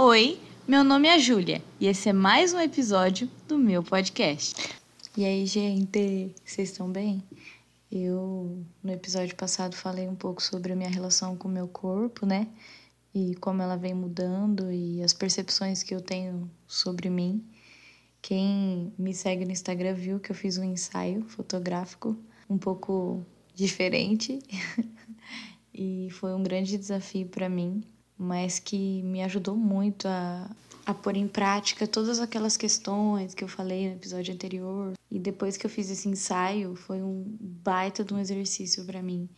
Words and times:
Oi, 0.00 0.38
meu 0.64 0.84
nome 0.84 1.08
é 1.08 1.18
Júlia 1.18 1.60
e 1.80 1.88
esse 1.88 2.08
é 2.08 2.12
mais 2.12 2.54
um 2.54 2.60
episódio 2.60 3.28
do 3.48 3.58
meu 3.58 3.82
podcast. 3.82 4.54
E 5.16 5.24
aí, 5.24 5.44
gente, 5.44 6.32
vocês 6.44 6.70
estão 6.70 6.88
bem? 6.88 7.20
Eu, 7.90 8.64
no 8.80 8.92
episódio 8.92 9.34
passado, 9.34 9.74
falei 9.74 10.06
um 10.06 10.14
pouco 10.14 10.40
sobre 10.40 10.72
a 10.72 10.76
minha 10.76 10.88
relação 10.88 11.36
com 11.36 11.48
o 11.48 11.50
meu 11.50 11.66
corpo, 11.66 12.24
né? 12.24 12.46
E 13.12 13.34
como 13.40 13.60
ela 13.60 13.74
vem 13.74 13.92
mudando 13.92 14.70
e 14.70 15.02
as 15.02 15.12
percepções 15.12 15.82
que 15.82 15.92
eu 15.92 16.00
tenho 16.00 16.48
sobre 16.64 17.10
mim. 17.10 17.44
Quem 18.22 18.92
me 18.96 19.12
segue 19.12 19.44
no 19.44 19.50
Instagram 19.50 19.94
viu 19.94 20.20
que 20.20 20.30
eu 20.30 20.36
fiz 20.36 20.58
um 20.58 20.64
ensaio 20.64 21.24
fotográfico 21.24 22.16
um 22.48 22.56
pouco 22.56 23.26
diferente 23.52 24.38
e 25.74 26.06
foi 26.12 26.32
um 26.36 26.42
grande 26.44 26.78
desafio 26.78 27.26
para 27.26 27.48
mim 27.48 27.82
mas 28.18 28.58
que 28.58 29.02
me 29.02 29.22
ajudou 29.22 29.56
muito 29.56 30.08
a, 30.08 30.50
a 30.84 30.92
pôr 30.92 31.16
em 31.16 31.28
prática 31.28 31.86
todas 31.86 32.18
aquelas 32.18 32.56
questões 32.56 33.34
que 33.34 33.44
eu 33.44 33.48
falei 33.48 33.88
no 33.88 33.94
episódio 33.94 34.34
anterior. 34.34 34.94
E 35.10 35.18
depois 35.18 35.56
que 35.56 35.64
eu 35.64 35.70
fiz 35.70 35.88
esse 35.90 36.08
ensaio, 36.08 36.74
foi 36.74 37.02
um 37.02 37.24
baita 37.40 38.02
de 38.02 38.12
um 38.12 38.18
exercício 38.18 38.84
para 38.84 39.02
mim 39.02 39.28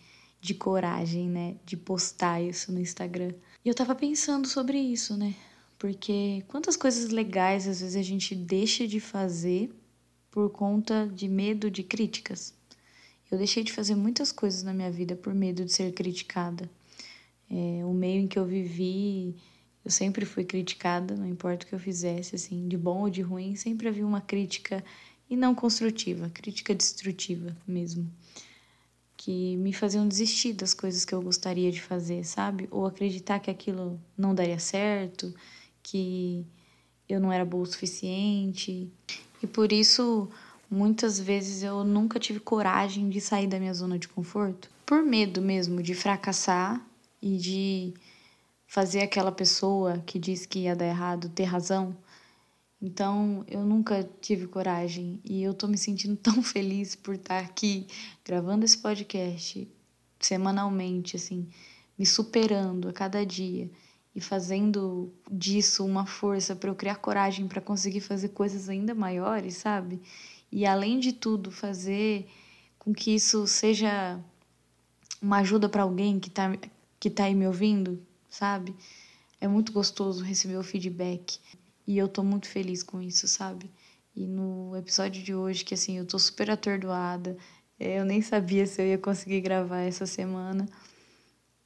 de 0.41 0.55
coragem, 0.55 1.29
né, 1.29 1.57
de 1.67 1.77
postar 1.77 2.41
isso 2.41 2.73
no 2.73 2.81
Instagram. 2.81 3.35
E 3.63 3.69
eu 3.69 3.75
tava 3.75 3.95
pensando 3.95 4.49
sobre 4.49 4.79
isso, 4.79 5.17
né? 5.17 5.35
Porque 5.79 6.43
quantas 6.49 6.77
coisas 6.77 7.11
legais 7.11 7.69
às 7.69 7.81
vezes 7.81 7.97
a 7.97 8.03
gente 8.03 8.35
deixa 8.35 8.87
de 8.87 9.01
fazer 9.01 9.71
por 10.31 10.51
conta 10.51 11.11
de 11.13 11.29
medo 11.29 11.71
de 11.71 11.83
críticas. 11.83 12.55
Eu 13.31 13.39
deixei 13.39 13.63
de 13.63 13.73
fazer 13.73 13.95
muitas 13.95 14.33
coisas 14.33 14.63
na 14.63 14.73
minha 14.73 14.91
vida 14.91 15.15
por 15.15 15.35
medo 15.35 15.65
de 15.65 15.73
ser 15.73 15.93
criticada. 15.93 16.69
É, 17.51 17.85
o 17.85 17.93
meio 17.93 18.21
em 18.23 18.29
que 18.29 18.39
eu 18.39 18.47
vivi, 18.47 19.35
eu 19.85 19.91
sempre 19.91 20.25
fui 20.25 20.45
criticada, 20.45 21.17
não 21.17 21.27
importa 21.27 21.65
o 21.65 21.69
que 21.69 21.75
eu 21.75 21.79
fizesse, 21.79 22.37
assim, 22.37 22.69
de 22.69 22.79
bom 22.79 23.01
ou 23.01 23.11
de 23.11 23.23
ruim, 23.23 23.57
sempre 23.57 23.89
havia 23.89 24.07
uma 24.07 24.21
crítica 24.21 24.85
e 25.29 25.37
não 25.37 25.55
construtiva, 25.55 26.31
crítica 26.31 26.75
destrutiva 26.75 27.57
mesmo, 27.67 28.11
que 29.17 29.57
me 29.57 29.73
faziam 29.73 30.07
desistir 30.07 30.53
das 30.53 30.75
coisas 30.75 31.05
que 31.05 31.15
eu 31.15 31.23
gostaria 31.23 31.71
de 31.73 31.81
fazer, 31.81 32.25
sabe? 32.25 32.69
Ou 32.71 32.87
acreditar 32.87 33.39
que 33.41 33.51
aquilo 33.51 34.01
não 34.17 34.35
daria 34.35 34.59
certo, 34.59 35.35
que 35.83 36.47
eu 37.09 37.21
não 37.21 37.33
era 37.33 37.45
boa 37.45 37.63
o 37.63 37.67
suficiente. 37.67 38.89
E 39.43 39.47
por 39.47 39.73
isso, 39.73 40.29
muitas 40.71 41.19
vezes 41.19 41.63
eu 41.63 41.85
nunca 41.85 42.19
tive 42.19 42.41
coragem 42.41 43.09
de 43.09 43.21
sair 43.21 43.47
da 43.47 43.59
minha 43.59 43.75
zona 43.75 43.99
de 43.99 44.09
conforto, 44.09 44.71
por 44.87 45.03
medo 45.03 45.41
mesmo 45.41 45.83
de 45.83 45.95
fracassar 45.95 46.85
e 47.23 47.37
de 47.37 47.95
fazer 48.67 49.01
aquela 49.01 49.33
pessoa 49.33 49.99
que 50.07 50.19
diz 50.19 50.47
que 50.47 50.61
ia 50.61 50.77
dar 50.77 50.87
errado 50.87 51.29
ter 51.29 51.45
razão. 51.45 51.97
Então, 52.81 53.45
eu 53.49 53.65
nunca 53.65 54.09
tive 54.21 54.47
coragem 54.47 55.21
e 55.25 55.43
eu 55.43 55.53
tô 55.53 55.67
me 55.67 55.77
sentindo 55.77 56.17
tão 56.23 56.43
feliz 56.43 56.95
por 56.95 57.15
estar 57.15 57.41
aqui 57.41 57.87
gravando 58.25 58.65
esse 58.65 58.79
podcast 58.79 59.69
semanalmente, 60.19 61.17
assim, 61.17 61.49
me 61.99 62.07
superando 62.07 62.89
a 62.89 62.93
cada 62.93 63.25
dia 63.25 63.71
e 64.15 64.21
fazendo 64.21 65.13
disso 65.31 65.85
uma 65.85 66.07
força 66.07 66.55
para 66.55 66.71
eu 66.71 66.75
criar 66.75 66.97
coragem 66.97 67.47
para 67.47 67.61
conseguir 67.61 68.01
fazer 68.01 68.31
coisas 68.31 68.69
ainda 68.69 68.95
maiores, 68.95 69.57
sabe? 69.57 70.01
E 70.51 70.67
além 70.67 70.99
de 70.99 71.13
tudo, 71.13 71.51
fazer 71.51 72.27
com 72.79 72.93
que 72.93 73.15
isso 73.15 73.47
seja 73.47 74.19
uma 75.23 75.39
ajuda 75.39 75.69
para 75.69 75.83
alguém 75.83 76.19
que 76.19 76.31
tá 76.31 76.57
que 77.01 77.09
tá 77.11 77.25
aí 77.25 77.35
me 77.35 77.47
ouvindo, 77.47 78.01
sabe? 78.29 78.77
É 79.41 79.49
muito 79.49 79.73
gostoso 79.73 80.23
receber 80.23 80.57
o 80.57 80.63
feedback 80.63 81.41
e 81.87 81.97
eu 81.97 82.07
tô 82.07 82.23
muito 82.23 82.47
feliz 82.47 82.83
com 82.83 83.01
isso, 83.01 83.27
sabe? 83.27 83.71
E 84.15 84.27
no 84.27 84.77
episódio 84.77 85.23
de 85.23 85.35
hoje, 85.35 85.65
que 85.65 85.73
assim, 85.73 85.97
eu 85.97 86.05
tô 86.05 86.19
super 86.19 86.51
atordoada, 86.51 87.37
é, 87.79 87.99
eu 87.99 88.05
nem 88.05 88.21
sabia 88.21 88.67
se 88.67 88.83
eu 88.83 88.87
ia 88.87 88.99
conseguir 88.99 89.41
gravar 89.41 89.81
essa 89.81 90.05
semana. 90.05 90.69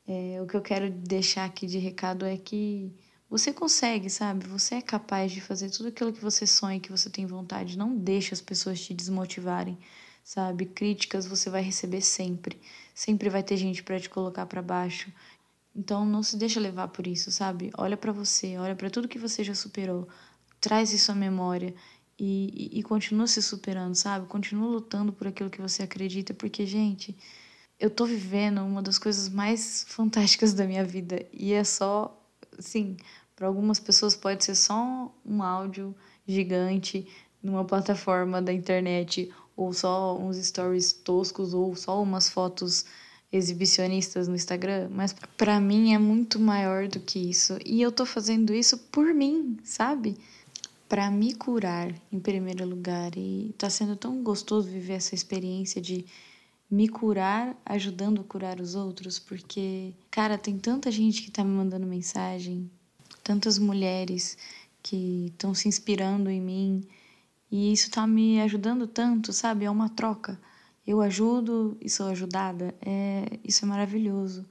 É, 0.07 0.41
o 0.41 0.47
que 0.47 0.57
eu 0.57 0.63
quero 0.63 0.89
deixar 0.91 1.45
aqui 1.45 1.67
de 1.67 1.79
recado 1.79 2.25
é 2.25 2.37
que 2.37 2.93
você 3.29 3.53
consegue, 3.53 4.09
sabe? 4.09 4.47
Você 4.47 4.77
é 4.77 4.83
capaz 4.83 5.33
de 5.33 5.41
fazer 5.41 5.71
tudo 5.71 5.89
aquilo 5.89 6.13
que 6.13 6.21
você 6.21 6.47
sonha, 6.47 6.79
que 6.79 6.93
você 6.93 7.11
tem 7.11 7.27
vontade. 7.27 7.77
Não 7.77 7.97
deixe 7.97 8.33
as 8.33 8.41
pessoas 8.41 8.81
te 8.81 8.95
desmotivarem, 8.95 9.77
sabe? 10.25 10.65
Críticas 10.65 11.27
você 11.27 11.51
vai 11.51 11.63
receber 11.63 12.01
sempre. 12.01 12.59
Sempre 12.95 13.29
vai 13.29 13.43
ter 13.43 13.59
gente 13.59 13.83
para 13.83 14.01
te 14.01 14.09
colocar 14.09 14.47
para 14.47 14.63
baixo. 14.63 15.13
Então 15.77 16.07
não 16.07 16.23
se 16.23 16.37
deixa 16.37 16.59
levar 16.59 16.89
por 16.89 17.07
isso, 17.07 17.31
sabe? 17.31 17.71
Olha 17.77 17.97
para 17.97 18.11
você, 18.11 18.57
olha 18.57 18.75
para 18.75 18.89
tudo 18.89 19.09
que 19.09 19.19
você 19.19 19.45
já 19.45 19.55
superou. 19.55 20.09
Traz 20.61 20.93
isso 20.93 21.13
à 21.13 21.15
memória 21.15 21.75
e, 22.19 22.71
e, 22.75 22.79
e 22.79 22.83
continua 22.83 23.27
se 23.27 23.43
superando, 23.43 23.95
sabe? 23.95 24.27
Continua 24.27 24.69
lutando 24.69 25.13
por 25.13 25.27
aquilo 25.27 25.51
que 25.51 25.61
você 25.61 25.83
acredita, 25.83 26.33
porque, 26.33 26.65
gente, 26.65 27.17
eu 27.79 27.91
tô 27.91 28.07
vivendo 28.07 28.63
uma 28.63 28.81
das 28.81 28.99
coisas 28.99 29.29
mais 29.29 29.85
fantásticas 29.89 30.55
da 30.55 30.65
minha 30.65 30.85
vida 30.85 31.27
e 31.33 31.53
é 31.53 31.65
só, 31.65 32.19
assim, 32.57 32.97
para 33.37 33.49
algumas 33.49 33.81
pessoas 33.81 34.15
pode 34.17 34.45
ser 34.45 34.55
só 34.55 35.13
um 35.27 35.43
áudio 35.43 35.95
gigante 36.27 37.07
numa 37.43 37.65
plataforma 37.65 38.41
da 38.41 38.53
internet 38.53 39.31
ou 39.57 39.73
só 39.73 40.17
uns 40.19 40.37
stories 40.37 40.93
toscos, 40.93 41.55
ou 41.55 41.75
só 41.77 42.03
umas 42.03 42.29
fotos 42.29 42.85
exibicionistas 43.33 44.29
no 44.29 44.35
Instagram, 44.35 44.89
mas 44.91 45.15
para 45.37 45.59
mim 45.61 45.93
é 45.93 45.99
muito 45.99 46.39
maior 46.39 46.87
do 46.87 47.01
que 47.01 47.19
isso. 47.19 47.59
E 47.65 47.83
eu 47.83 47.91
tô 47.91 48.07
fazendo 48.07 48.55
isso 48.55 48.79
por 48.79 49.13
mim, 49.13 49.59
sabe? 49.65 50.17
Para 50.89 51.11
me 51.11 51.35
curar 51.35 51.93
em 52.13 52.21
primeiro 52.21 52.65
lugar. 52.65 53.17
E 53.17 53.53
tá 53.59 53.69
sendo 53.69 53.97
tão 53.97 54.23
gostoso 54.23 54.69
viver 54.69 54.95
essa 54.95 55.15
experiência 55.15 55.81
de 55.81 56.05
me 56.71 56.89
curar 56.89 57.57
ajudando 57.65 58.21
a 58.21 58.25
curar 58.25 58.61
os 58.61 58.75
outros, 58.75 59.19
porque, 59.19 59.93
cara, 60.11 60.39
tem 60.39 60.59
tanta 60.59 60.91
gente 60.91 61.23
que 61.23 61.31
tá 61.31 61.45
me 61.45 61.51
mandando 61.51 61.87
mensagem, 61.87 62.71
tantas 63.23 63.59
mulheres 63.59 64.37
que 64.83 65.27
estão 65.27 65.55
se 65.55 65.69
inspirando 65.69 66.31
em 66.31 66.41
mim 66.41 66.87
e 67.55 67.73
isso 67.73 67.89
tá 67.89 68.05
me 68.05 68.41
ajudando 68.41 68.85
tanto, 68.85 69.33
sabe? 69.33 69.65
É 69.65 69.71
uma 69.71 69.89
troca. 69.89 70.37
Eu 70.85 71.01
ajudo 71.01 71.79
e 71.81 71.89
sou 71.89 72.09
ajudada. 72.09 72.75
É, 72.85 73.39
isso 73.45 73.65
é 73.65 73.69
maravilhoso. 73.69 74.45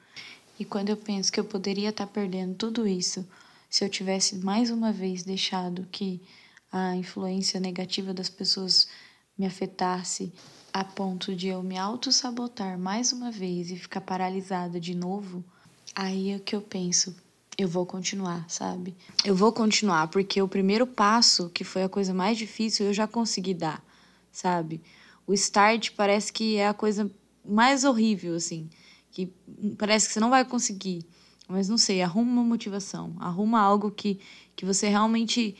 E 0.57 0.63
quando 0.63 0.87
eu 0.87 0.95
penso 0.95 1.29
que 1.29 1.37
eu 1.37 1.43
poderia 1.43 1.89
estar 1.89 2.05
tá 2.05 2.13
perdendo 2.13 2.55
tudo 2.55 2.87
isso 2.87 3.27
se 3.69 3.83
eu 3.83 3.89
tivesse 3.89 4.37
mais 4.37 4.71
uma 4.71 4.93
vez 4.93 5.21
deixado 5.21 5.85
que 5.91 6.21
a 6.71 6.95
influência 6.95 7.59
negativa 7.59 8.13
das 8.13 8.29
pessoas 8.29 8.87
me 9.37 9.45
afetasse 9.45 10.31
a 10.71 10.85
ponto 10.85 11.35
de 11.35 11.49
eu 11.49 11.61
me 11.61 11.77
auto-sabotar 11.77 12.79
mais 12.79 13.11
uma 13.11 13.29
vez 13.29 13.69
e 13.69 13.75
ficar 13.75 13.99
paralisada 13.99 14.79
de 14.79 14.95
novo, 14.95 15.43
aí 15.93 16.31
é 16.31 16.39
que 16.39 16.55
eu 16.55 16.61
penso, 16.61 17.13
eu 17.57 17.67
vou 17.67 17.85
continuar, 17.85 18.45
sabe? 18.49 18.95
Eu 19.23 19.35
vou 19.35 19.51
continuar, 19.51 20.07
porque 20.07 20.41
o 20.41 20.47
primeiro 20.47 20.87
passo, 20.87 21.49
que 21.49 21.63
foi 21.63 21.83
a 21.83 21.89
coisa 21.89 22.13
mais 22.13 22.37
difícil, 22.37 22.87
eu 22.87 22.93
já 22.93 23.07
consegui 23.07 23.53
dar, 23.53 23.83
sabe? 24.31 24.81
O 25.27 25.33
start 25.33 25.91
parece 25.95 26.33
que 26.33 26.57
é 26.57 26.67
a 26.67 26.73
coisa 26.73 27.09
mais 27.45 27.83
horrível, 27.83 28.35
assim, 28.35 28.69
que 29.11 29.31
parece 29.77 30.07
que 30.07 30.13
você 30.13 30.19
não 30.19 30.29
vai 30.29 30.43
conseguir. 30.43 31.05
Mas 31.47 31.69
não 31.69 31.77
sei, 31.77 32.01
arruma 32.01 32.31
uma 32.31 32.43
motivação, 32.43 33.15
arruma 33.19 33.59
algo 33.59 33.91
que, 33.91 34.19
que 34.55 34.65
você 34.65 34.87
realmente 34.87 35.55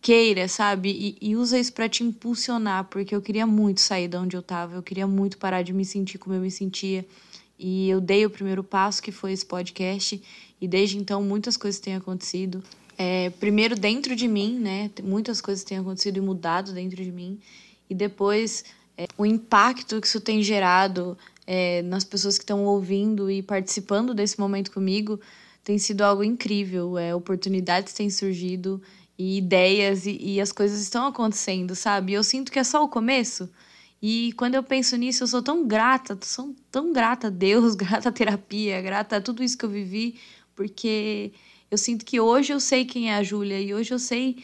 queira, 0.00 0.48
sabe? 0.48 1.16
E, 1.20 1.30
e 1.30 1.36
usa 1.36 1.58
isso 1.58 1.72
para 1.72 1.88
te 1.88 2.04
impulsionar, 2.04 2.84
porque 2.84 3.14
eu 3.14 3.22
queria 3.22 3.46
muito 3.46 3.80
sair 3.80 4.08
de 4.08 4.16
onde 4.16 4.36
eu 4.36 4.42
tava, 4.42 4.74
eu 4.74 4.82
queria 4.82 5.06
muito 5.06 5.38
parar 5.38 5.62
de 5.62 5.72
me 5.72 5.84
sentir 5.84 6.18
como 6.18 6.34
eu 6.34 6.40
me 6.40 6.50
sentia. 6.50 7.06
E 7.58 7.88
eu 7.88 8.00
dei 8.00 8.24
o 8.24 8.30
primeiro 8.30 8.62
passo, 8.62 9.02
que 9.02 9.10
foi 9.10 9.32
esse 9.32 9.44
podcast, 9.44 10.22
e 10.60 10.68
desde 10.68 10.96
então 10.96 11.22
muitas 11.22 11.56
coisas 11.56 11.80
têm 11.80 11.96
acontecido. 11.96 12.62
É, 12.96 13.30
primeiro 13.30 13.74
dentro 13.74 14.14
de 14.14 14.28
mim, 14.28 14.58
né? 14.58 14.90
Muitas 15.02 15.40
coisas 15.40 15.64
têm 15.64 15.78
acontecido 15.78 16.18
e 16.18 16.20
mudado 16.20 16.72
dentro 16.72 17.02
de 17.02 17.10
mim. 17.10 17.38
E 17.88 17.94
depois 17.94 18.64
é, 18.96 19.06
o 19.16 19.24
impacto 19.24 20.00
que 20.00 20.06
isso 20.06 20.20
tem 20.20 20.42
gerado 20.42 21.16
é, 21.46 21.82
nas 21.82 22.04
pessoas 22.04 22.36
que 22.36 22.44
estão 22.44 22.64
ouvindo 22.64 23.30
e 23.30 23.42
participando 23.42 24.12
desse 24.12 24.38
momento 24.38 24.70
comigo 24.70 25.20
tem 25.62 25.78
sido 25.78 26.02
algo 26.02 26.24
incrível. 26.24 26.98
É, 26.98 27.14
oportunidades 27.14 27.92
têm 27.92 28.10
surgido 28.10 28.82
e 29.16 29.38
ideias 29.38 30.06
e, 30.06 30.16
e 30.20 30.40
as 30.40 30.52
coisas 30.52 30.80
estão 30.80 31.06
acontecendo, 31.06 31.74
sabe? 31.74 32.12
Eu 32.12 32.24
sinto 32.24 32.50
que 32.50 32.58
é 32.58 32.64
só 32.64 32.84
o 32.84 32.88
começo. 32.88 33.48
E 34.00 34.32
quando 34.34 34.54
eu 34.54 34.62
penso 34.62 34.96
nisso, 34.96 35.24
eu 35.24 35.26
sou 35.26 35.42
tão 35.42 35.66
grata, 35.66 36.18
sou 36.22 36.54
tão 36.70 36.92
grata 36.92 37.26
a 37.26 37.30
Deus, 37.30 37.74
grata 37.76 38.08
à 38.08 38.12
terapia, 38.12 38.80
grata 38.80 39.16
a 39.16 39.20
tudo 39.20 39.42
isso 39.42 39.58
que 39.58 39.64
eu 39.64 39.70
vivi, 39.70 40.18
porque 40.54 41.32
eu 41.70 41.76
sinto 41.76 42.04
que 42.04 42.20
hoje 42.20 42.52
eu 42.52 42.60
sei 42.60 42.84
quem 42.84 43.10
é 43.10 43.16
a 43.16 43.22
Júlia 43.22 43.60
e 43.60 43.74
hoje 43.74 43.92
eu 43.92 43.98
sei 43.98 44.42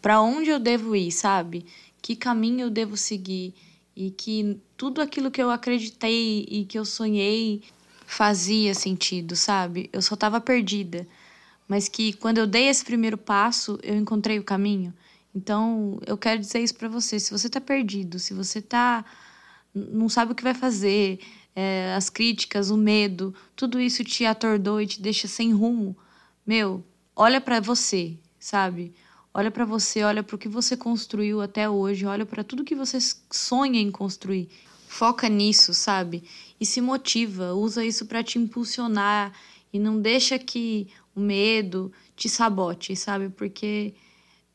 para 0.00 0.20
onde 0.20 0.50
eu 0.50 0.58
devo 0.58 0.94
ir, 0.94 1.10
sabe? 1.10 1.64
Que 2.00 2.14
caminho 2.14 2.62
eu 2.66 2.70
devo 2.70 2.96
seguir 2.96 3.54
e 3.96 4.10
que 4.10 4.58
tudo 4.76 5.00
aquilo 5.00 5.30
que 5.30 5.42
eu 5.42 5.50
acreditei 5.50 6.46
e 6.48 6.64
que 6.64 6.78
eu 6.78 6.84
sonhei 6.84 7.62
fazia 8.06 8.74
sentido, 8.74 9.36
sabe? 9.36 9.88
Eu 9.92 10.02
só 10.02 10.16
tava 10.16 10.40
perdida. 10.40 11.06
mas 11.68 11.88
que 11.88 12.12
quando 12.14 12.38
eu 12.38 12.46
dei 12.46 12.66
esse 12.66 12.84
primeiro 12.84 13.16
passo, 13.16 13.78
eu 13.82 13.96
encontrei 13.96 14.38
o 14.38 14.44
caminho. 14.44 14.92
Então, 15.34 16.00
eu 16.06 16.18
quero 16.18 16.40
dizer 16.40 16.60
isso 16.60 16.74
para 16.74 16.88
você. 16.88 17.20
Se 17.20 17.30
você 17.30 17.48
tá 17.48 17.60
perdido, 17.60 18.18
se 18.18 18.34
você 18.34 18.60
tá 18.60 19.04
não 19.74 20.08
sabe 20.08 20.32
o 20.32 20.34
que 20.34 20.42
vai 20.42 20.54
fazer, 20.54 21.20
é, 21.54 21.94
as 21.94 22.10
críticas, 22.10 22.70
o 22.70 22.76
medo, 22.76 23.34
tudo 23.54 23.80
isso 23.80 24.04
te 24.04 24.24
atordou 24.24 24.80
e 24.80 24.86
te 24.86 25.00
deixa 25.00 25.28
sem 25.28 25.52
rumo, 25.52 25.96
meu, 26.46 26.84
olha 27.14 27.40
para 27.40 27.60
você, 27.60 28.16
sabe? 28.38 28.92
Olha 29.32 29.50
para 29.50 29.64
você, 29.64 30.02
olha 30.02 30.22
para 30.22 30.34
o 30.34 30.38
que 30.38 30.48
você 30.48 30.76
construiu 30.76 31.40
até 31.40 31.68
hoje, 31.68 32.04
olha 32.04 32.26
para 32.26 32.42
tudo 32.42 32.64
que 32.64 32.74
você 32.74 32.98
sonha 33.30 33.80
em 33.80 33.90
construir. 33.90 34.48
Foca 34.88 35.28
nisso, 35.28 35.72
sabe? 35.72 36.24
E 36.60 36.66
se 36.66 36.80
motiva, 36.80 37.54
usa 37.54 37.84
isso 37.84 38.06
para 38.06 38.24
te 38.24 38.38
impulsionar 38.38 39.32
e 39.72 39.78
não 39.78 40.00
deixa 40.00 40.36
que 40.36 40.88
o 41.14 41.20
medo 41.20 41.92
te 42.16 42.28
sabote, 42.28 42.96
sabe? 42.96 43.28
Porque 43.28 43.94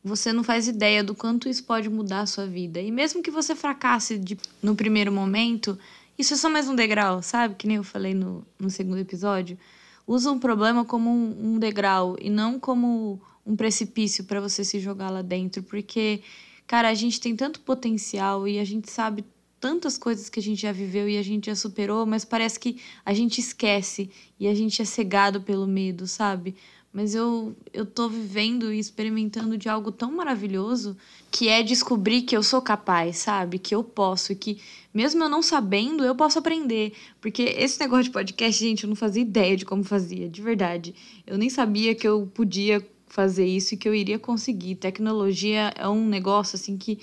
você 0.06 0.32
não 0.32 0.44
faz 0.44 0.68
ideia 0.68 1.04
do 1.04 1.16
quanto 1.16 1.50
isso 1.50 1.64
pode 1.64 1.90
mudar 1.90 2.22
a 2.22 2.26
sua 2.28 2.46
vida. 2.46 2.80
E 2.80 2.92
mesmo 2.92 3.24
que 3.24 3.32
você 3.32 3.56
fracasse 3.56 4.20
de, 4.20 4.38
no 4.62 4.76
primeiro 4.76 5.12
momento, 5.12 5.80
isso 6.16 6.36
é 6.36 6.38
só 6.38 6.48
mais 6.48 6.70
um 6.70 6.76
degrau, 6.76 7.24
sabe? 7.24 7.56
Que 7.56 7.66
nem 7.66 7.78
eu 7.78 7.84
falei 7.84 8.14
no, 8.14 8.46
no 8.60 8.70
segundo 8.70 9.00
episódio. 9.00 9.58
Usa 10.06 10.32
um 10.32 10.38
problema 10.38 10.86
como 10.86 11.10
um, 11.10 11.56
um 11.56 11.60
degrau 11.60 12.16
e 12.22 12.30
não 12.30 12.60
como 12.60 13.20
um 13.44 13.56
precipício 13.56 14.24
para 14.26 14.40
você 14.40 14.64
se 14.64 14.80
jogar 14.80 15.10
lá 15.10 15.24
dentro. 15.24 15.64
Porque, 15.64 16.22
cara, 16.68 16.90
a 16.90 16.94
gente 16.94 17.20
tem 17.20 17.36
tanto 17.36 17.60
potencial 17.62 18.48
e 18.48 18.60
a 18.60 18.64
gente 18.64 18.92
sabe 18.92 19.26
tantas 19.60 19.98
coisas 19.98 20.30
que 20.30 20.40
a 20.40 20.44
gente 20.44 20.62
já 20.62 20.72
viveu 20.72 21.10
e 21.10 21.18
a 21.18 21.24
gente 21.24 21.48
já 21.48 21.56
superou, 21.56 22.06
mas 22.06 22.24
parece 22.24 22.60
que 22.60 22.80
a 23.04 23.12
gente 23.12 23.42
esquece 23.42 24.12
e 24.40 24.48
a 24.48 24.54
gente 24.54 24.84
é 24.84 24.86
cegado 24.86 25.42
pelo 25.42 25.66
medo, 25.66 26.06
sabe? 26.06 26.56
Mas 26.96 27.14
eu, 27.14 27.54
eu 27.74 27.86
tô 27.86 28.08
vivendo 28.08 28.72
e 28.72 28.80
experimentando 28.80 29.58
de 29.58 29.68
algo 29.68 29.92
tão 29.92 30.14
maravilhoso 30.14 30.96
que 31.30 31.50
é 31.50 31.62
descobrir 31.62 32.22
que 32.22 32.38
eu 32.38 32.42
sou 32.42 32.62
capaz, 32.62 33.18
sabe? 33.18 33.60
Que 33.60 33.76
eu 33.76 33.84
posso 33.84 34.34
que, 34.34 34.62
mesmo 34.94 35.22
eu 35.22 35.28
não 35.28 35.42
sabendo, 35.42 36.06
eu 36.06 36.16
posso 36.16 36.40
aprender. 36.40 36.94
Porque 37.20 37.44
esse 37.44 37.78
negócio 37.82 38.06
de 38.06 38.12
podcast, 38.12 38.64
gente, 38.64 38.86
eu 38.86 38.88
não 38.88 38.96
fazia 38.96 39.22
ideia 39.22 39.58
de 39.58 39.66
como 39.66 39.84
fazia, 39.84 40.30
de 40.30 40.42
verdade. 40.42 40.96
Eu 41.28 41.38
nem 41.38 41.50
sabia 41.50 41.94
que 41.94 42.08
eu 42.08 42.32
podia 42.34 42.82
fazer 43.08 43.46
isso 43.46 43.74
e 43.74 43.78
que 43.78 43.90
eu 43.90 43.94
iria 43.94 44.18
conseguir. 44.18 44.76
Tecnologia 44.76 45.74
é 45.76 45.90
um 45.90 46.08
negócio 46.08 46.56
assim 46.56 46.78
que, 46.78 46.98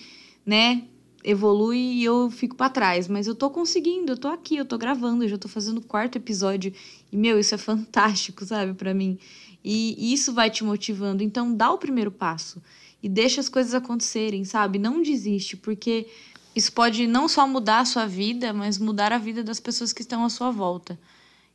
né, 0.46 0.84
evolui 1.22 1.76
e 1.76 2.02
eu 2.02 2.30
fico 2.30 2.56
para 2.56 2.70
trás, 2.70 3.08
mas 3.08 3.26
eu 3.26 3.34
tô 3.34 3.50
conseguindo, 3.50 4.12
eu 4.12 4.16
tô 4.16 4.28
aqui, 4.28 4.56
eu 4.56 4.64
tô 4.64 4.78
gravando, 4.78 5.22
eu 5.22 5.28
já 5.28 5.36
tô 5.36 5.48
fazendo 5.48 5.78
o 5.78 5.82
quarto 5.82 6.16
episódio 6.16 6.72
e 7.12 7.16
meu, 7.16 7.38
isso 7.38 7.54
é 7.54 7.58
fantástico, 7.58 8.42
sabe, 8.46 8.72
para 8.72 8.94
mim. 8.94 9.18
E 9.64 10.12
isso 10.12 10.32
vai 10.32 10.50
te 10.50 10.64
motivando. 10.64 11.22
Então, 11.22 11.54
dá 11.54 11.70
o 11.70 11.78
primeiro 11.78 12.10
passo 12.10 12.62
e 13.02 13.08
deixa 13.08 13.40
as 13.40 13.48
coisas 13.48 13.74
acontecerem, 13.74 14.44
sabe? 14.44 14.78
Não 14.78 15.02
desiste, 15.02 15.56
porque 15.56 16.06
isso 16.54 16.72
pode 16.72 17.06
não 17.06 17.28
só 17.28 17.46
mudar 17.46 17.80
a 17.80 17.84
sua 17.84 18.06
vida, 18.06 18.52
mas 18.52 18.78
mudar 18.78 19.12
a 19.12 19.18
vida 19.18 19.42
das 19.42 19.58
pessoas 19.58 19.92
que 19.92 20.02
estão 20.02 20.24
à 20.24 20.28
sua 20.28 20.50
volta. 20.50 20.98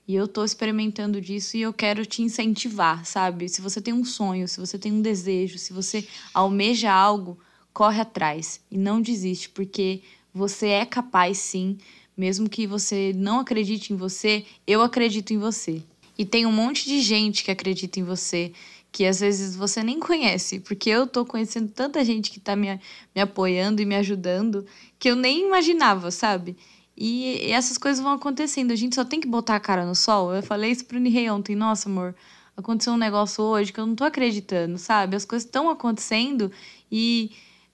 E 0.08 0.16
eu 0.16 0.28
tô 0.28 0.44
experimentando 0.44 1.20
disso 1.20 1.58
e 1.58 1.62
eu 1.62 1.74
quero 1.74 2.06
te 2.06 2.22
incentivar, 2.22 3.06
sabe? 3.06 3.50
Se 3.50 3.62
você 3.62 3.82
tem 3.82 3.94
um 3.94 4.06
sonho, 4.06 4.48
se 4.48 4.60
você 4.60 4.80
tem 4.80 4.92
um 4.92 5.02
desejo, 5.02 5.58
se 5.58 5.74
você 5.74 6.08
almeja 6.34 6.92
algo, 6.92 7.38
corre 7.74 8.02
atrás 8.02 8.62
e 8.72 8.78
não 8.78 9.02
desiste, 9.02 9.50
porque 9.50 10.02
você 10.34 10.70
é 10.70 10.86
capaz 10.86 11.38
sim, 11.40 11.78
mesmo 12.16 12.50
que 12.50 12.66
você 12.66 13.14
não 13.16 13.40
acredite 13.40 13.94
em 13.94 13.98
você, 13.98 14.46
eu 14.66 14.82
acredito 14.82 15.34
em 15.34 15.38
você. 15.38 15.84
E 16.18 16.26
tem 16.26 16.46
um 16.46 16.52
monte 16.52 16.86
de 16.86 17.00
gente 17.02 17.44
que 17.44 17.52
acredita 17.52 18.00
em 18.00 18.04
você, 18.04 18.52
que 18.92 19.06
às 19.06 19.20
vezes 19.20 19.56
você 19.56 19.84
nem 19.84 20.00
conhece, 20.00 20.60
porque 20.60 20.90
eu 20.90 21.06
tô 21.06 21.26
conhecendo 21.26 21.72
tanta 21.72 22.04
gente 22.04 22.32
que 22.32 22.40
tá 22.40 22.56
me, 22.56 22.80
me 23.16 23.22
apoiando 23.22 23.82
e 23.82 23.86
me 23.86 23.96
ajudando, 23.96 24.66
que 24.98 25.10
eu 25.10 25.16
nem 25.16 25.46
imaginava, 25.46 26.10
sabe? 26.10 26.58
E, 26.96 27.48
e 27.48 27.52
essas 27.52 27.78
coisas 27.78 28.02
vão 28.02 28.14
acontecendo, 28.14 28.72
a 28.72 28.76
gente 28.76 28.96
só 28.96 29.06
tem 29.06 29.20
que 29.20 29.28
botar 29.28 29.56
a 29.56 29.60
cara 29.60 29.86
no 29.86 29.94
sol. 29.94 30.34
Eu 30.34 30.42
falei 30.42 30.72
isso 30.72 30.86
pro 30.86 31.00
Nihei 31.00 31.30
ontem, 31.30 31.56
nossa, 31.56 31.88
amor, 31.88 32.16
aconteceu 32.56 32.94
um 32.94 32.98
negócio 32.98 33.44
hoje 33.44 33.72
que 33.72 33.80
eu 33.80 33.86
não 33.86 33.96
tô 33.96 34.04
acreditando, 34.04 34.80
sabe? 34.80 35.16
As 35.16 35.26
coisas 35.26 35.46
estão 35.46 35.70
acontecendo 35.70 36.52
e 36.92 37.32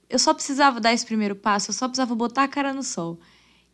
eu 0.09 0.19
só 0.19 0.33
precisava 0.33 0.81
dar 0.81 0.93
esse 0.93 1.05
primeiro 1.05 1.35
passo, 1.35 1.71
eu 1.71 1.73
só 1.73 1.87
precisava 1.87 2.13
botar 2.13 2.43
a 2.43 2.47
cara 2.49 2.73
no 2.73 2.83
sol. 2.83 3.17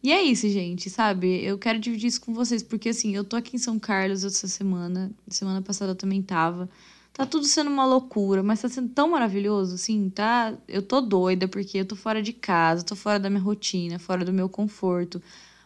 E 0.01 0.12
é 0.13 0.22
isso, 0.22 0.48
gente, 0.48 0.90
sabe? 0.90 1.44
Eu 1.44 1.57
quero 1.57 1.78
dividir 1.80 2.07
isso 2.07 2.22
com 2.22 2.34
vocês, 2.34 2.63
porque 2.63 2.90
assim, 2.90 3.16
eu 3.16 3.24
tô 3.24 3.36
aqui 3.36 3.56
em 3.57 3.60
São 3.60 3.78
Carlos 3.78 4.24
essa 4.24 4.48
semana, 4.48 5.12
semana 5.28 5.62
passada 5.62 5.92
eu 5.92 5.96
também 5.96 6.22
tava. 6.22 6.69
Tá 7.12 7.25
tudo 7.25 7.46
sendo 7.46 7.69
uma 7.69 7.86
loucura, 7.86 8.42
mas 8.42 8.62
tá 8.62 8.69
sendo 8.69 8.90
tão 8.90 9.10
maravilhoso, 9.10 9.75
assim, 9.75 10.10
tá? 10.10 10.57
Eu 10.68 10.81
tô 10.81 11.01
doida 11.01 11.48
porque 11.50 11.80
eu 11.80 11.86
tô 11.86 11.96
fora 11.98 12.22
de 12.22 12.31
casa, 12.31 12.86
tô 12.86 12.96
fora 12.96 13.19
da 13.19 13.30
minha 13.30 13.42
rotina, 13.42 14.00
fora 14.00 14.24
do 14.24 14.31
meu 14.31 14.48
conforto. 14.48 15.22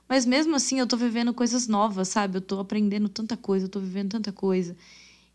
Mas 0.09 0.25
mesmo 0.25 0.55
assim, 0.55 0.79
eu 0.79 0.87
tô 0.87 0.97
vivendo 0.97 1.33
coisas 1.33 1.67
novas, 1.67 2.07
sabe? 2.07 2.37
Eu 2.37 2.41
tô 2.41 2.59
aprendendo 2.59 3.07
tanta 3.09 3.37
coisa, 3.37 3.65
eu 3.65 3.69
tô 3.69 3.79
vivendo 3.79 4.11
tanta 4.11 4.31
coisa. 4.31 4.75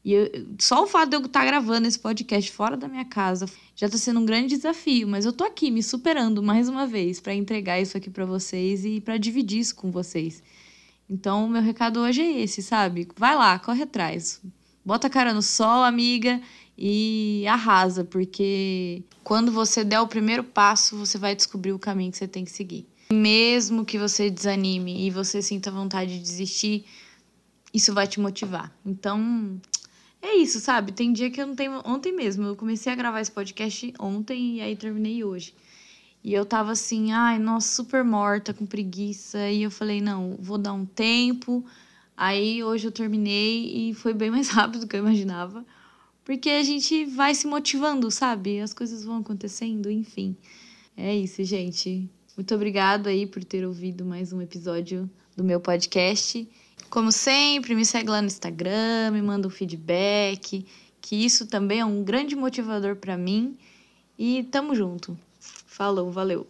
E 0.04 0.12
eu, 0.12 0.30
só 0.58 0.84
o 0.84 0.86
fato 0.86 1.10
de 1.10 1.16
eu 1.16 1.20
estar 1.20 1.40
tá 1.40 1.46
gravando 1.46 1.88
esse 1.88 1.98
podcast 1.98 2.50
fora 2.52 2.76
da 2.76 2.88
minha 2.88 3.04
casa 3.04 3.46
já 3.74 3.86
está 3.86 3.98
sendo 3.98 4.20
um 4.20 4.24
grande 4.24 4.56
desafio, 4.56 5.06
mas 5.06 5.24
eu 5.24 5.32
tô 5.32 5.44
aqui 5.44 5.70
me 5.70 5.82
superando 5.82 6.42
mais 6.42 6.68
uma 6.68 6.86
vez 6.86 7.20
para 7.20 7.34
entregar 7.34 7.80
isso 7.80 7.96
aqui 7.96 8.10
para 8.10 8.24
vocês 8.24 8.84
e 8.84 9.00
para 9.00 9.18
dividir 9.18 9.60
isso 9.60 9.74
com 9.74 9.90
vocês. 9.90 10.42
Então, 11.10 11.46
o 11.46 11.48
meu 11.48 11.62
recado 11.62 12.00
hoje 12.00 12.20
é 12.20 12.40
esse, 12.40 12.62
sabe? 12.62 13.08
Vai 13.16 13.34
lá, 13.34 13.58
corre 13.58 13.82
atrás. 13.82 14.40
Bota 14.84 15.06
a 15.06 15.10
cara 15.10 15.32
no 15.32 15.42
sol, 15.42 15.82
amiga, 15.82 16.40
e 16.76 17.44
arrasa, 17.48 18.04
porque 18.04 19.02
quando 19.24 19.50
você 19.50 19.82
der 19.82 20.00
o 20.00 20.06
primeiro 20.06 20.44
passo, 20.44 20.96
você 20.96 21.18
vai 21.18 21.34
descobrir 21.34 21.72
o 21.72 21.78
caminho 21.78 22.12
que 22.12 22.18
você 22.18 22.28
tem 22.28 22.44
que 22.44 22.52
seguir. 22.52 22.86
Mesmo 23.12 23.84
que 23.84 23.98
você 23.98 24.30
desanime 24.30 25.06
e 25.06 25.10
você 25.10 25.42
sinta 25.42 25.70
vontade 25.70 26.12
de 26.12 26.20
desistir, 26.20 26.84
isso 27.72 27.92
vai 27.92 28.06
te 28.06 28.20
motivar. 28.20 28.72
Então, 28.86 29.60
é 30.20 30.34
isso, 30.36 30.60
sabe? 30.60 30.92
Tem 30.92 31.12
dia 31.12 31.30
que 31.30 31.40
eu 31.40 31.46
não 31.46 31.54
tenho. 31.54 31.80
Ontem 31.84 32.12
mesmo, 32.12 32.44
eu 32.44 32.56
comecei 32.56 32.92
a 32.92 32.96
gravar 32.96 33.20
esse 33.20 33.30
podcast 33.30 33.92
ontem 33.98 34.56
e 34.56 34.60
aí 34.60 34.76
terminei 34.76 35.22
hoje. 35.22 35.54
E 36.22 36.34
eu 36.34 36.44
tava 36.44 36.72
assim, 36.72 37.12
ai, 37.12 37.38
nossa, 37.38 37.74
super 37.76 38.02
morta, 38.04 38.52
com 38.52 38.66
preguiça. 38.66 39.48
E 39.48 39.62
eu 39.62 39.70
falei, 39.70 40.00
não, 40.00 40.36
vou 40.40 40.58
dar 40.58 40.72
um 40.72 40.84
tempo. 40.84 41.64
Aí 42.16 42.62
hoje 42.64 42.88
eu 42.88 42.92
terminei 42.92 43.90
e 43.90 43.94
foi 43.94 44.12
bem 44.12 44.30
mais 44.30 44.48
rápido 44.50 44.80
do 44.80 44.86
que 44.88 44.96
eu 44.96 45.00
imaginava. 45.00 45.64
Porque 46.24 46.50
a 46.50 46.62
gente 46.62 47.04
vai 47.06 47.34
se 47.34 47.46
motivando, 47.46 48.10
sabe? 48.10 48.60
As 48.60 48.74
coisas 48.74 49.04
vão 49.04 49.18
acontecendo, 49.18 49.90
enfim. 49.90 50.36
É 50.96 51.16
isso, 51.16 51.42
gente. 51.44 52.10
Muito 52.38 52.54
obrigado 52.54 53.08
aí 53.08 53.26
por 53.26 53.42
ter 53.42 53.66
ouvido 53.66 54.04
mais 54.04 54.32
um 54.32 54.40
episódio 54.40 55.10
do 55.36 55.42
meu 55.42 55.58
podcast. 55.58 56.48
Como 56.88 57.10
sempre, 57.10 57.74
me 57.74 57.84
segue 57.84 58.08
lá 58.08 58.22
no 58.22 58.28
Instagram, 58.28 59.10
me 59.10 59.20
manda 59.20 59.48
um 59.48 59.50
feedback, 59.50 60.64
que 61.00 61.16
isso 61.16 61.48
também 61.48 61.80
é 61.80 61.84
um 61.84 62.04
grande 62.04 62.36
motivador 62.36 62.94
para 62.94 63.16
mim. 63.16 63.58
E 64.16 64.44
tamo 64.52 64.72
junto. 64.72 65.18
Falou, 65.66 66.12
valeu. 66.12 66.46